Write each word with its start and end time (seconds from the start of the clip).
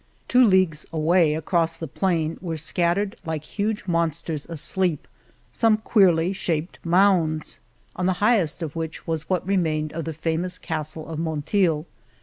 Two 0.27 0.43
leagues 0.43 0.83
away, 0.91 1.35
across 1.35 1.77
the 1.77 1.87
plain, 1.87 2.39
were 2.41 2.57
scattered, 2.57 3.17
like 3.23 3.43
huge 3.43 3.85
monsters 3.85 4.49
asleep, 4.49 5.07
some 5.53 5.77
queerly 5.77 6.33
shaped 6.33 6.79
mounds, 6.83 7.59
on 7.95 8.07
the 8.07 8.13
highest 8.13 8.63
of 8.63 8.75
which 8.75 9.05
was 9.05 9.29
what 9.29 9.45
remained 9.47 9.93
of 9.93 10.05
the 10.05 10.13
famous 10.13 10.57
Castle 10.57 11.07
of 11.07 11.19
Monteil. 11.19 11.85